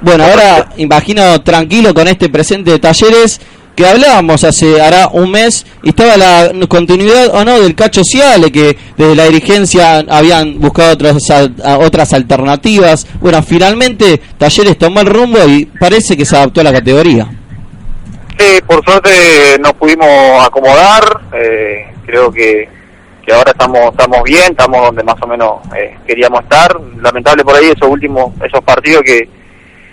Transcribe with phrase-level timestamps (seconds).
[0.00, 3.38] Bueno, ahora imagino tranquilo con este presente de talleres
[3.76, 8.50] que hablábamos hace hará un mes y estaba la continuidad o no del Cacho Ciale
[8.50, 11.16] que desde la dirigencia habían buscado otras
[11.78, 13.06] otras alternativas.
[13.20, 17.28] Bueno, finalmente Talleres tomó el rumbo y parece que se adaptó a la categoría.
[18.38, 20.08] Sí, por suerte nos pudimos
[20.42, 21.20] acomodar.
[21.34, 22.66] Eh, creo que,
[23.28, 26.74] que ahora estamos estamos bien, estamos donde más o menos eh, queríamos estar.
[26.96, 29.28] Lamentable por ahí esos últimos esos partidos que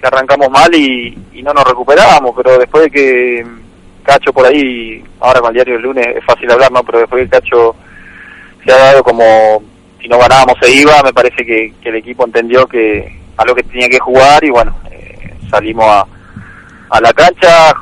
[0.02, 3.46] arrancamos mal y, no nos recuperábamos, pero después de que
[4.04, 6.82] Cacho por ahí, ahora con el diario del lunes es fácil hablar, ¿no?
[6.84, 7.76] Pero después que Cacho
[8.66, 9.62] se ha dado como
[10.02, 13.64] si no ganábamos se iba, me parece que, el equipo entendió que a lo que
[13.64, 16.08] tenía que jugar y bueno, eh, salimos a,
[16.90, 17.76] a la cancha,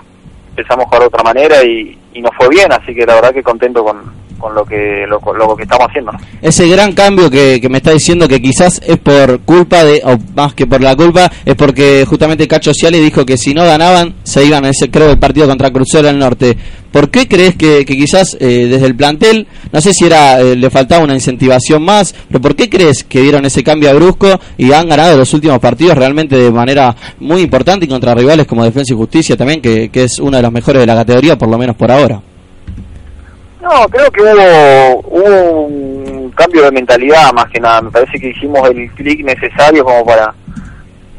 [0.49, 3.34] empezamos a jugar de otra manera y, y nos fue bien, así que la verdad
[3.34, 6.11] que contento con, con lo que lo, lo que estamos haciendo.
[6.41, 10.17] Ese gran cambio que, que, me está diciendo que quizás es por culpa de, o
[10.35, 14.15] más que por la culpa, es porque justamente Cacho Ciale dijo que si no ganaban
[14.23, 16.57] se iban a ese, creo, el partido contra Crucero del Norte.
[16.91, 20.70] ¿Por qué crees que, quizás eh, desde el plantel, no sé si era eh, le
[20.70, 24.90] faltaba una incentivación más, pero ¿por qué crees que dieron ese cambio brusco y han
[24.90, 28.98] ganado los últimos partidos realmente de manera muy importante y contra rivales como Defensa y
[28.98, 31.77] Justicia también, que, que es uno de los mejores de la categoría, por lo menos
[31.77, 32.21] por ahora?
[33.63, 37.81] No, creo que hubo, hubo un cambio de mentalidad más que nada.
[37.81, 40.33] Me parece que hicimos el clic necesario como para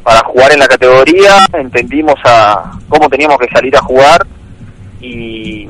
[0.05, 4.25] para jugar en la categoría, entendimos a cómo teníamos que salir a jugar
[5.01, 5.67] y,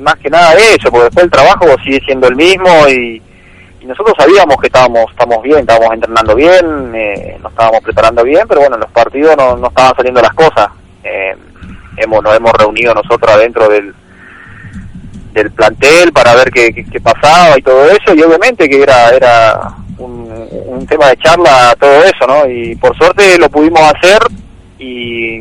[0.00, 3.20] más que nada eso, porque después el trabajo sigue siendo el mismo y,
[3.84, 8.60] nosotros sabíamos que estábamos estamos bien, estábamos entrenando bien, eh, nos estábamos preparando bien, pero
[8.60, 10.68] bueno, en los partidos no, no estaban saliendo las cosas.
[11.02, 11.36] Eh,
[11.96, 13.92] hemos, nos hemos reunido nosotros adentro del,
[15.32, 19.74] del plantel para ver qué, qué, pasaba y todo eso, y obviamente que era, era
[19.98, 22.48] un, tema de charla todo eso, ¿no?
[22.48, 24.20] Y por suerte lo pudimos hacer
[24.78, 25.38] y,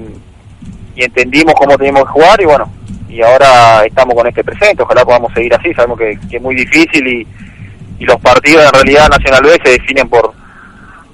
[0.96, 2.72] y entendimos cómo teníamos que jugar y bueno,
[3.10, 6.56] y ahora estamos con este presente, ojalá podamos seguir así, sabemos que, que es muy
[6.56, 7.28] difícil y,
[8.00, 10.34] y los partidos en realidad Nacional B se definen por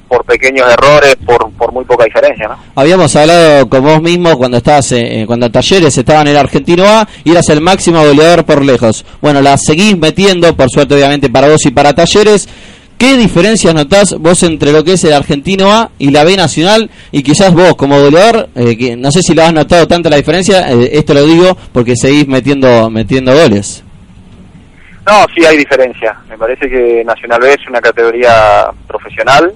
[0.08, 2.58] por pequeños errores, por, por muy poca diferencia, ¿no?
[2.76, 7.08] Habíamos hablado con vos mismo cuando estabas, eh, cuando Talleres estaban en el Argentino A
[7.24, 9.06] y eras el máximo goleador por lejos.
[9.22, 12.48] Bueno, la seguís metiendo, por suerte obviamente para vos y para Talleres.
[12.98, 16.90] ¿Qué diferencias notás vos entre lo que es el Argentino A y la B Nacional?
[17.12, 20.18] Y quizás vos como goleador, eh, que no sé si lo has notado tanto la
[20.18, 23.84] diferencia, eh, esto lo digo porque seguís metiendo, metiendo goles.
[25.08, 26.18] No, sí hay diferencia.
[26.28, 29.54] Me parece que Nacional B es una categoría profesional,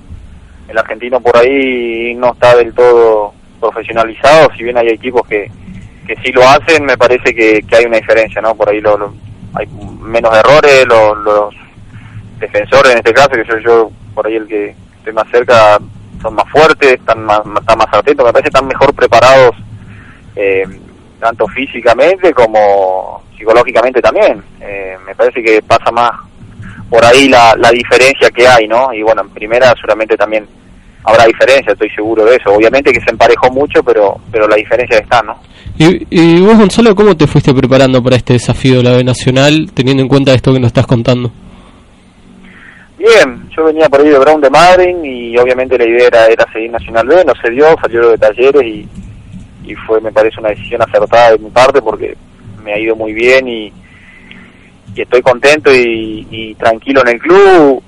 [0.71, 5.51] el argentino por ahí no está del todo profesionalizado, si bien hay equipos que,
[6.07, 8.55] que sí lo hacen, me parece que, hay una diferencia, ¿no?
[8.55, 9.13] Por ahí lo,
[9.53, 9.67] hay
[10.01, 11.53] menos errores, los,
[12.39, 15.77] defensores en este caso, que soy yo por ahí el que estoy más cerca,
[16.21, 19.55] son más fuertes, están más, están más atentos, me parece que están mejor preparados,
[20.35, 20.63] eh,
[21.19, 24.41] tanto físicamente como psicológicamente también.
[24.59, 26.11] Eh, me parece que pasa más
[26.89, 28.91] por ahí la, la diferencia que hay, ¿no?
[28.91, 30.47] Y bueno, en primera seguramente también
[31.03, 32.53] habrá diferencia, estoy seguro de eso.
[32.53, 35.35] Obviamente que se emparejó mucho, pero pero la diferencia está, ¿no?
[35.77, 39.71] ¿Y, y vos, Gonzalo, cómo te fuiste preparando para este desafío de la B Nacional,
[39.73, 41.31] teniendo en cuenta esto que nos estás contando?
[42.97, 46.45] Bien, yo venía por ahí de Brown de Madrid y obviamente la idea era, era
[46.53, 48.87] seguir Nacional B, no se dio, salió de talleres y,
[49.65, 52.15] y fue, me parece, una decisión acertada de mi parte porque
[52.63, 53.73] me ha ido muy bien y,
[54.95, 57.83] y estoy contento y, tranquilo en el club.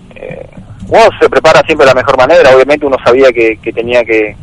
[0.94, 4.36] Uno se prepara siempre de la mejor manera, obviamente uno sabía que, tenía que,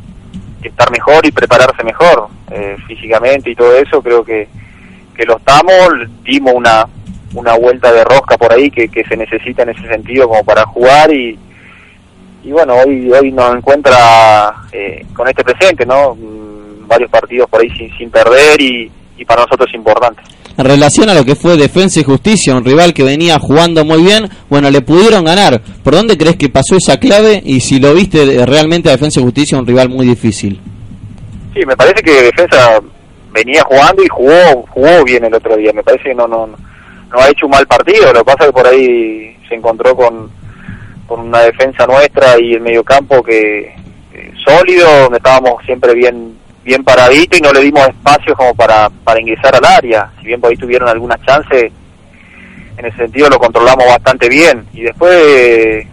[0.65, 4.49] estar mejor y prepararse mejor eh, físicamente y todo eso, creo que,
[5.15, 5.91] que lo estamos,
[6.25, 6.89] dimos una,
[7.35, 10.67] una vuelta de rosca por ahí que, que se necesita en ese sentido como para
[10.67, 11.39] jugar y,
[12.43, 16.17] y bueno, hoy hoy nos encuentra eh, con este presente, ¿no?
[16.17, 20.21] Mm, varios partidos por ahí sin, sin perder y, y para nosotros es importante
[20.61, 24.03] en relación a lo que fue Defensa y Justicia, un rival que venía jugando muy
[24.03, 25.61] bien, bueno, le pudieron ganar.
[25.83, 29.23] ¿Por dónde crees que pasó esa clave y si lo viste realmente a Defensa y
[29.23, 30.61] Justicia un rival muy difícil?
[31.55, 32.79] Sí, me parece que Defensa
[33.33, 35.73] venía jugando y jugó jugó bien el otro día.
[35.73, 38.13] Me parece que no no no ha hecho un mal partido.
[38.13, 40.31] Lo que pasa es que por ahí se encontró con,
[41.07, 43.75] con una defensa nuestra y el mediocampo que
[44.13, 48.89] eh, sólido, donde estábamos siempre bien bien paradito y no le dimos espacio como para,
[48.89, 50.11] para ingresar al área.
[50.21, 51.73] Si bien por ahí tuvieron algunas chances,
[52.77, 54.67] en ese sentido lo controlamos bastante bien.
[54.73, 55.87] Y después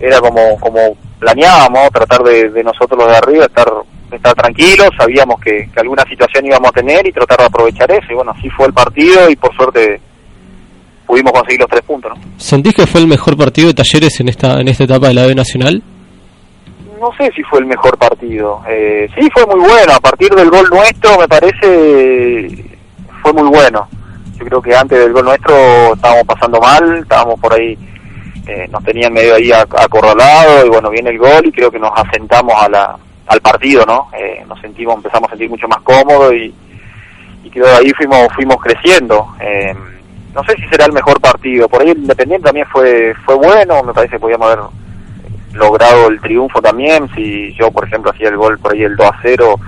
[0.00, 3.66] era como, como planeábamos, tratar de, nosotros los de arriba estar,
[4.12, 8.06] estar tranquilos, sabíamos que, alguna situación íbamos a tener y tratar de aprovechar eso.
[8.10, 10.00] Y bueno, así fue el partido y por suerte
[11.06, 12.12] pudimos conseguir los tres puntos.
[12.16, 12.24] ¿no?
[12.36, 15.26] ¿Sentís que fue el mejor partido de Talleres en esta, en esta etapa de la
[15.26, 15.82] B Nacional?
[17.00, 18.62] No sé si fue el mejor partido.
[18.68, 19.92] Eh, sí, fue muy bueno.
[19.94, 22.78] A partir del gol nuestro, me parece,
[23.22, 23.88] fue muy bueno.
[24.38, 27.78] Yo creo que antes del gol nuestro estábamos pasando mal, estábamos por ahí,
[28.46, 31.92] eh, nos tenían medio ahí acorralado y bueno, viene el gol y creo que nos
[31.96, 34.08] asentamos a la, al partido, ¿no?
[34.12, 36.54] Eh, nos sentimos, empezamos a sentir mucho más cómodos y,
[37.44, 39.26] y creo que ahí fuimos, fuimos creciendo.
[39.40, 39.74] Eh,
[40.34, 41.66] no sé si será el mejor partido.
[41.66, 44.64] Por ahí Independiente también fue, fue bueno, me parece que podíamos haber
[45.56, 47.08] logrado el triunfo también.
[47.14, 49.60] Si yo, por ejemplo, hacía el gol por ahí el 2 a 0,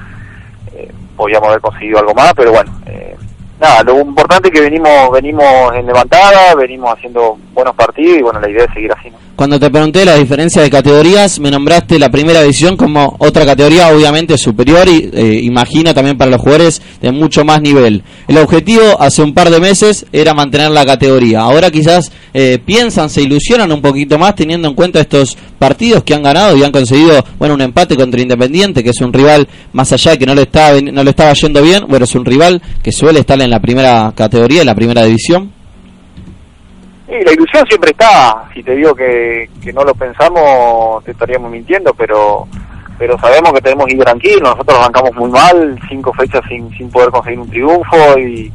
[0.75, 3.17] eh, podíamos haber conseguido algo más, pero bueno, eh,
[3.61, 8.41] nada, lo importante es que venimos, venimos en levantada, venimos haciendo buenos partidos y bueno,
[8.41, 9.09] la idea es seguir así.
[9.35, 13.89] Cuando te pregunté la diferencia de categorías, me nombraste la primera división como otra categoría
[13.89, 18.05] obviamente superior y eh, imagino también para los jugadores de mucho más nivel.
[18.29, 21.41] El objetivo hace un par de meses era mantener la categoría.
[21.41, 26.15] Ahora quizás eh, piensan, se ilusionan un poquito más teniendo en cuenta estos partidos que
[26.15, 29.93] han ganado y han conseguido bueno un empate contra Independiente, que es un rival más
[29.93, 32.63] allá de que no le estaba no le estaba yendo bien, bueno es un rival
[32.85, 35.58] que suele estar en la primera categoría, en la primera división.
[37.09, 38.45] Sí, la ilusión siempre está.
[38.53, 42.47] Si te digo que, que no lo pensamos, te estaríamos mintiendo, pero
[42.99, 44.43] pero sabemos que tenemos que ir tranquilos.
[44.43, 48.53] Nosotros arrancamos muy mal, cinco fechas sin, sin poder conseguir un triunfo y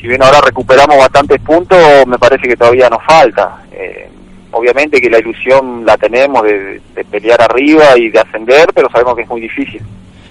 [0.00, 3.62] si bien ahora recuperamos bastantes puntos, me parece que todavía nos falta.
[3.72, 4.08] Eh,
[4.52, 9.16] obviamente que la ilusión la tenemos de, de, pelear arriba y de ascender, pero sabemos
[9.16, 9.82] que es muy difícil.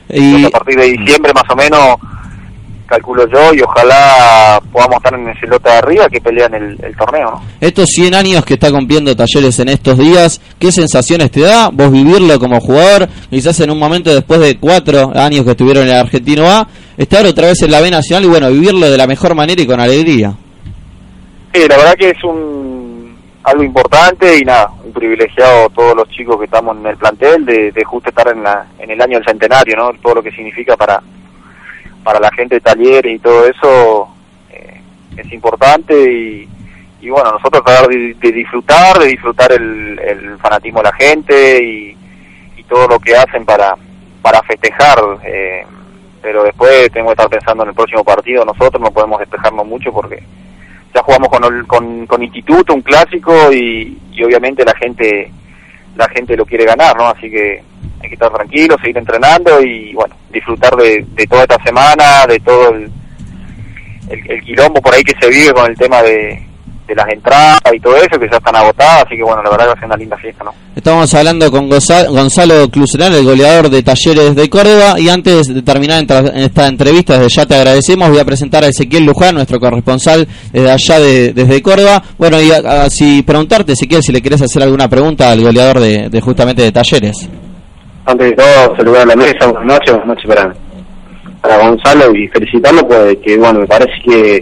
[0.07, 0.45] Y...
[0.45, 1.97] a partir de diciembre más o menos
[2.85, 6.95] calculo yo, y ojalá podamos estar en el lote de arriba que pelean el, el
[6.95, 7.31] torneo.
[7.31, 7.41] ¿no?
[7.59, 11.91] Estos 100 años que está cumpliendo Talleres en estos días, ¿qué sensaciones te da vos
[11.91, 13.07] vivirlo como jugador?
[13.29, 16.67] Quizás en un momento después de cuatro años que estuvieron en el Argentino A,
[16.97, 19.67] estar otra vez en la B Nacional y bueno, vivirlo de la mejor manera y
[19.67, 20.33] con alegría.
[21.53, 22.85] Sí, la verdad que es un
[23.43, 27.71] algo importante y nada, un privilegiado todos los chicos que estamos en el plantel de,
[27.71, 29.91] de justo estar en, la, en el año del centenario, ¿no?
[30.01, 31.01] Todo lo que significa para
[32.05, 34.07] para la gente de talleres y todo eso
[34.51, 34.79] eh,
[35.17, 36.47] es importante y,
[37.01, 41.63] y, bueno, nosotros tratar de, de, disfrutar, de disfrutar el, el fanatismo de la gente
[41.63, 41.97] y,
[42.67, 43.75] todo lo que hacen para,
[44.23, 44.97] para festejar.
[45.23, 45.63] Eh,
[46.19, 48.43] pero después tenemos que estar pensando en el próximo partido.
[48.43, 50.23] Nosotros no podemos despejarnos mucho porque
[50.91, 55.31] ya jugamos con, el, con, con Instituto, un clásico, y, y obviamente la gente
[55.95, 57.05] la gente lo quiere ganar, ¿no?
[57.05, 57.63] Así que
[58.05, 62.39] hay que estar tranquilo, seguir entrenando y bueno, disfrutar de, de toda esta semana, de
[62.39, 62.91] todo el,
[64.45, 66.41] quilombo por ahí que se vive con el tema de,
[66.95, 69.71] las entradas y todo eso, que ya están agotadas, así que bueno, la verdad va
[69.73, 70.53] a ser una linda fiesta, ¿no?
[70.75, 76.05] Estamos hablando con Gonzalo Cluseral, el goleador de Talleres de Córdoba, y antes de terminar
[76.35, 80.71] esta entrevista, desde ya te agradecemos, voy a presentar a Ezequiel Luján, nuestro corresponsal desde
[80.71, 82.03] allá de, desde Córdoba.
[82.19, 86.61] Bueno, y así preguntarte, Ezequiel, si le querés hacer alguna pregunta al goleador de justamente
[86.61, 87.27] de Talleres
[88.05, 90.55] antes de todo saludar a la mesa, buenas noches, buenas noches para,
[91.41, 94.37] para Gonzalo y felicitarlo, pues que bueno, me parece que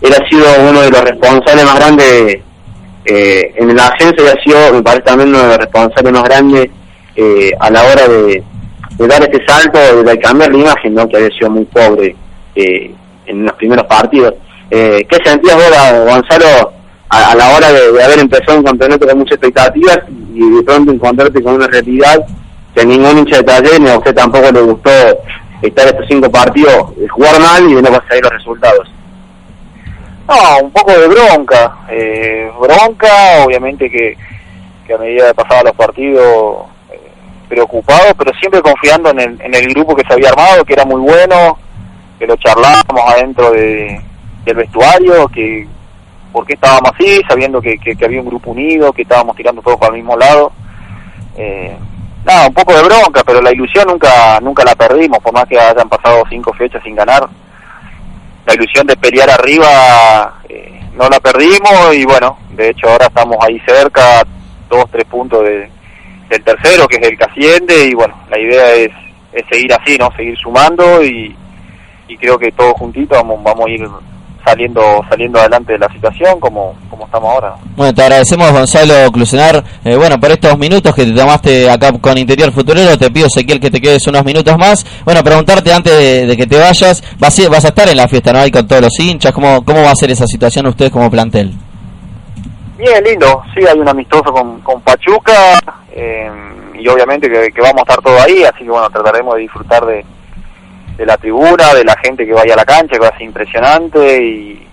[0.00, 2.38] él ha sido uno de los responsables más grandes
[3.04, 6.24] eh, en el ascenso y ha sido, me parece también uno de los responsables más
[6.24, 6.70] grandes
[7.16, 8.42] eh, a la hora de,
[8.98, 11.08] dar este salto, de cambiar la imagen, ¿no?
[11.08, 12.16] que había sido muy pobre
[12.54, 12.90] eh,
[13.26, 14.34] en los primeros partidos.
[14.70, 16.72] Eh, ¿Qué sentías vos, Gonzalo,
[17.10, 19.98] a, la hora de, de, haber empezado un campeonato con muchas expectativas
[20.34, 22.26] y de pronto encontrarte con una realidad
[22.78, 24.90] que ningún hincha de taller ni a usted tampoco le gustó
[25.62, 28.88] estar estos cinco partidos, jugar mal y no conseguir los resultados.
[30.28, 34.16] No, un poco de bronca, eh, bronca, obviamente que,
[34.94, 37.00] a medida de pasar los partidos eh,
[37.48, 40.84] preocupados, pero siempre confiando en el, en el grupo que se había armado, que era
[40.84, 41.58] muy bueno,
[42.18, 44.00] que lo charlábamos adentro de,
[44.44, 45.66] del vestuario, que
[46.32, 49.62] por qué estábamos así, sabiendo que, que, que había un grupo unido, que estábamos tirando
[49.62, 50.52] todos para el mismo lado.
[51.36, 51.76] Eh,
[52.28, 55.58] nada, un poco de bronca, pero la ilusión nunca nunca la perdimos, por más que
[55.58, 57.28] hayan pasado cinco fechas sin ganar.
[58.46, 63.36] La ilusión de pelear arriba eh, no la perdimos y bueno, de hecho ahora estamos
[63.40, 64.22] ahí cerca,
[64.68, 65.70] dos, tres puntos de,
[66.28, 68.90] del tercero, que es el que asciende, y bueno, la idea es,
[69.32, 70.10] es seguir así, ¿no?
[70.16, 71.34] Seguir sumando y,
[72.08, 73.88] y creo que todos juntitos vamos, vamos a ir
[74.48, 77.54] saliendo saliendo adelante de la situación como, como estamos ahora.
[77.76, 82.16] Bueno, te agradecemos Gonzalo Clusenar, eh, bueno, por estos minutos que te tomaste acá con
[82.16, 84.84] Interior Futurero, te pido Ezequiel que te quedes unos minutos más.
[85.04, 88.08] Bueno, preguntarte antes de, de que te vayas, vas a, vas a estar en la
[88.08, 88.40] fiesta, ¿no?
[88.40, 91.52] Ahí con todos los hinchas, ¿cómo, cómo va a ser esa situación ustedes como plantel?
[92.78, 95.58] Bien, lindo, sí, hay un amistoso con, con Pachuca
[95.92, 96.30] eh,
[96.78, 99.84] y obviamente que, que vamos a estar todos ahí, así que bueno, trataremos de disfrutar
[99.84, 100.04] de
[100.98, 103.22] de la tribuna, de la gente que vaya a la cancha, que va a ser
[103.22, 104.64] impresionante y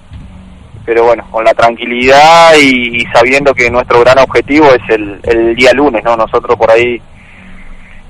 [0.86, 5.56] pero bueno, con la tranquilidad y, y, sabiendo que nuestro gran objetivo es el, el
[5.56, 6.16] día lunes, ¿no?
[6.16, 7.02] Nosotros por ahí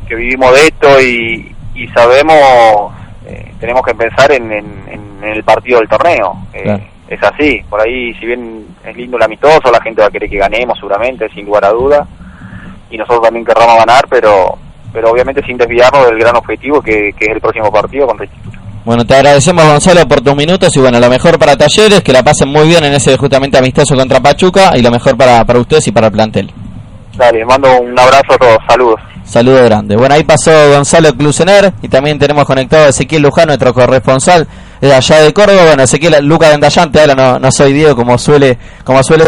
[0.08, 2.94] que vivimos de esto y, y sabemos,
[3.28, 6.36] eh, tenemos que pensar en, en- en el partido del torneo.
[6.54, 6.84] Eh, Claro.
[7.08, 10.28] Es así, por ahí si bien es lindo el amistoso, la gente va a querer
[10.28, 12.08] que ganemos seguramente, sin lugar a duda,
[12.90, 14.58] y nosotros también querramos ganar, pero
[14.96, 18.58] pero obviamente sin desviarnos del gran objetivo que, que es el próximo partido contra Instituto.
[18.86, 22.24] Bueno, te agradecemos Gonzalo por tus minutos y bueno, lo mejor para Talleres, que la
[22.24, 25.88] pasen muy bien en ese justamente amistoso contra Pachuca y lo mejor para, para ustedes
[25.88, 26.52] y para el plantel.
[27.18, 29.00] Dale, mando un abrazo a todos, saludos.
[29.24, 29.96] Saludo grande.
[29.96, 34.48] Bueno, ahí pasó Gonzalo Clusener y también tenemos conectado a Ezequiel Luján, nuestro corresponsal
[34.80, 35.64] de allá de Córdoba.
[35.66, 39.24] Bueno, Ezequiel, Lucas Vendallante, ahora no, no soy Diego como suele, como suele